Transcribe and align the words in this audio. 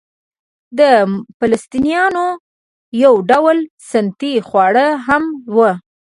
د 0.79 0.81
فلسطنیانو 1.39 2.25
یو 3.03 3.13
ډول 3.31 3.57
سنتي 3.91 4.33
خواړه 4.47 4.85
هم 5.07 5.23
وو. 5.55 5.71